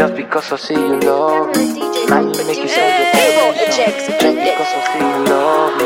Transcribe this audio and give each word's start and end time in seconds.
Just 0.00 0.16
because 0.16 0.50
I 0.50 0.56
see 0.56 0.72
you 0.72 0.98
love. 1.00 1.54
Me, 1.54 1.74
now 2.08 2.20
you 2.22 2.32
make 2.46 2.56
send 2.70 3.04
your. 3.04 3.52
Just 3.76 4.22
because 4.22 4.72
I 4.72 4.80
see 4.88 5.04
you 5.04 5.24
love. 5.28 5.76
me, 5.76 5.79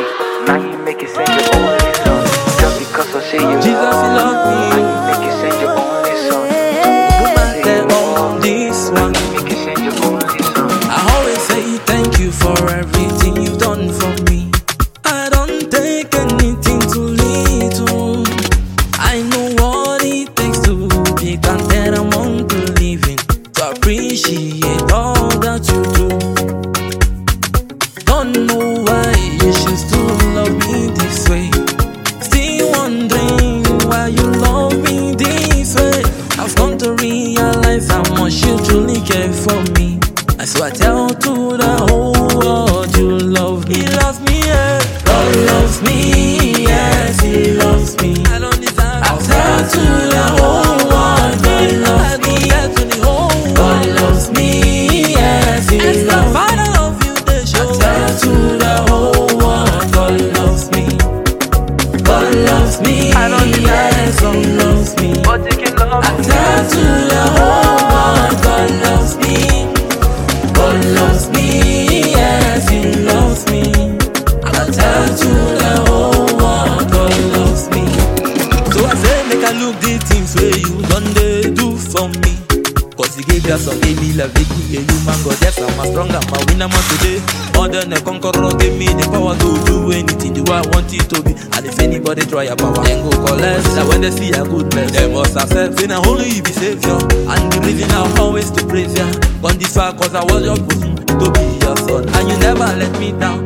Gave 83.44 83.60
some 83.60 83.78
baby 83.80 84.12
love, 84.16 84.32
they 84.32 84.44
give 84.44 84.70
you 84.72 84.80
human 84.80 85.18
God. 85.20 85.36
Yes, 85.44 85.60
I'm 85.60 85.78
a 85.80 85.84
strong, 85.86 86.10
I'm 86.10 86.32
a 86.32 86.38
winner 86.48 86.68
man 86.68 86.84
today. 86.96 87.20
More 87.54 87.68
than 87.68 87.92
conqueror, 88.04 88.56
give 88.56 88.76
me 88.80 88.88
the 88.88 89.04
power 89.12 89.36
to 89.36 89.48
do 89.68 89.92
anything 89.92 90.34
way 90.44 90.56
I 90.56 90.62
want 90.72 90.92
it 90.92 91.08
to 91.10 91.22
be. 91.22 91.32
And 91.52 91.66
if 91.66 91.78
anybody 91.80 92.22
try 92.26 92.44
a 92.44 92.56
power, 92.56 92.82
then 92.84 93.02
go 93.04 93.10
collect. 93.26 93.64
That 93.76 93.86
when 93.88 94.00
they 94.02 94.10
see 94.10 94.30
a 94.32 94.44
goodness, 94.44 94.92
they 94.92 95.12
must 95.12 95.36
accept. 95.36 95.80
Now 95.88 96.02
only 96.06 96.28
you 96.28 96.42
be 96.42 96.52
savior. 96.52 96.98
And 97.28 97.42
the 97.52 97.60
reason 97.64 97.90
I'm 97.90 98.12
always 98.20 98.50
to 98.52 98.66
praise 98.66 98.94
ya. 98.96 99.06
Gone 99.40 99.58
this 99.58 99.74
far, 99.74 99.92
cause 99.94 100.14
I 100.14 100.22
was 100.24 100.44
your 100.44 100.56
bosom 100.56 100.96
to 100.96 101.26
be 101.32 101.44
your 101.64 101.76
son. 101.84 102.08
And 102.08 102.24
you 102.28 102.36
never 102.38 102.68
let 102.76 102.92
me 103.00 103.12
down. 103.12 103.44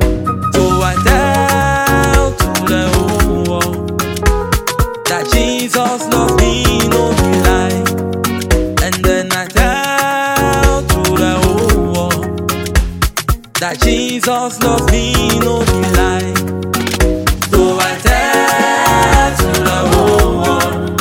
So 0.54 0.62
I 0.82 0.94
tell 1.06 2.30
to 2.34 2.48
the 2.66 2.82
whole 2.94 3.44
world 3.50 3.98
that 5.06 5.24
Jesus 5.32 6.00
loves 6.10 6.34
me, 6.42 6.62
that 13.60 13.80
Jesus 13.80 14.62
loves 14.62 14.86
me, 14.92 15.12
no 15.40 15.58
be 15.66 15.80
lie. 15.98 16.32
So 17.50 17.60
I 17.80 17.98
tell 18.06 19.30
to 19.40 19.48
the 19.68 19.80
whole 19.90 20.32
world 20.42 20.98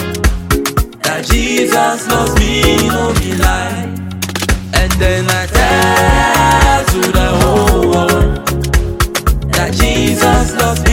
that 1.03 1.21
Jesus 1.25 2.07
loves 2.07 2.33
me, 2.39 2.87
no 2.87 3.13
be 3.19 3.35
lie. 3.35 3.85
And 4.73 4.91
then 4.93 5.25
I 5.29 5.45
tell 5.57 6.85
to 6.93 7.01
the 7.11 7.29
whole 7.41 7.81
world 7.91 8.33
that 9.53 9.71
Jesus 9.73 10.55
loves 10.55 10.81
me, 10.81 10.86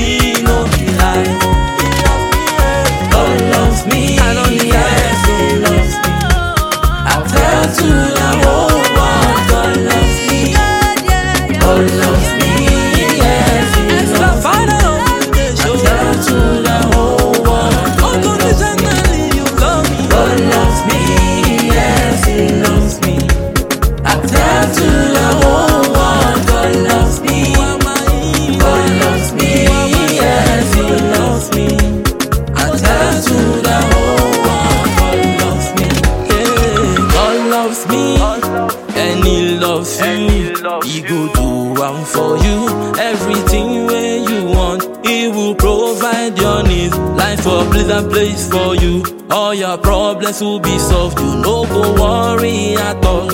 He 40.82 40.90
you. 40.90 40.90
loves 40.90 40.94
He 40.94 41.00
you. 41.00 41.08
go 41.08 41.32
do 41.34 41.80
one 41.80 42.04
for 42.04 42.36
you. 42.38 42.94
Everything 42.98 43.86
where 43.86 44.18
you 44.30 44.46
want, 44.46 45.06
He 45.06 45.28
will 45.28 45.54
provide 45.54 46.38
your 46.38 46.62
needs. 46.62 46.96
Life 46.98 47.40
for 47.42 47.62
a 47.62 47.70
pleasant 47.70 48.10
place 48.12 48.48
for 48.50 48.74
you. 48.76 49.02
All 49.30 49.54
your 49.54 49.78
problems 49.78 50.40
will 50.40 50.60
be 50.60 50.78
solved. 50.78 51.18
You 51.20 51.36
no 51.36 51.64
go 51.66 51.94
worry 52.02 52.74
at 52.76 53.04
all. 53.04 53.28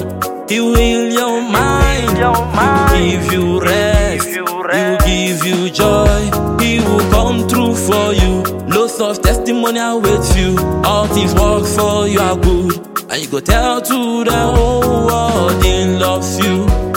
He 0.49 0.61
will 0.61 0.75
heal 0.75 1.13
your 1.13 1.41
mind. 1.43 2.19
your 2.19 2.35
He 2.37 2.67
will 2.67 2.89
give 2.99 3.33
you 3.33 3.61
rest. 3.61 4.29
He 4.29 4.41
will 4.41 4.99
give 4.99 5.45
you 5.47 5.71
joy. 5.71 6.31
He 6.61 6.81
will 6.81 7.11
come 7.11 7.49
through 7.49 7.75
for 7.75 8.13
you. 8.15 8.43
Lots 8.69 9.01
of 9.01 9.23
testimony 9.23 9.79
awaits 9.81 10.37
you. 10.37 10.57
All 10.85 11.07
things 11.07 11.35
work 11.35 11.65
for 11.67 12.07
your 12.09 12.37
good. 12.37 12.87
And 13.11 13.21
you 13.23 13.29
go 13.29 13.41
tell 13.41 13.81
to 13.81 14.25
the 14.25 14.31
whole 14.55 15.07
world 15.07 15.65
he 15.65 15.85
loves 15.87 16.39
you. 16.39 16.90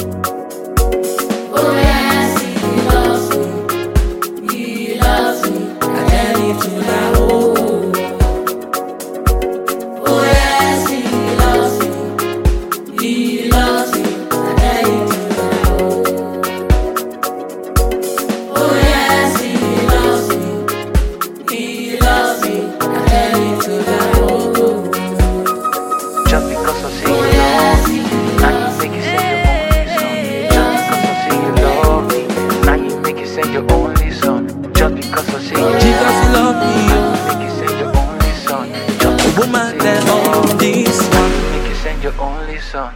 Send 33.33 33.51
your 33.51 33.71
only 33.73 34.11
son. 34.11 34.47
Just 34.75 34.95
because 34.95 35.27
I 35.33 35.39
see 35.39 35.57
you 35.57 35.73
Jesus, 35.81 36.15
you 36.21 36.33
love 36.37 36.55
me. 36.61 36.69
you 36.85 36.99
make 37.25 37.49
it 37.49 37.53
send 37.57 37.79
your 37.79 37.89
only 37.97 38.33
son. 38.45 38.69
Just 38.99 39.25
because 39.25 39.37
I 39.37 39.39
Woman, 39.39 39.77
that 39.79 40.05
you 40.05 40.57
me, 40.59 40.83
this 40.83 41.01
one. 41.09 41.31
you 41.33 41.41
make 41.49 41.71
it 41.71 41.75
send 41.81 42.03
your 42.03 42.13
only 42.21 42.59
son. 42.59 42.93